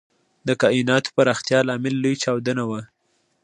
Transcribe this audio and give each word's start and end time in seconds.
د 0.47 0.49
کائناتو 0.61 1.09
پراختیا 1.17 1.59
لامل 1.67 1.95
لوی 2.03 2.15
چاودنه 2.23 2.63
وه. 2.69 2.81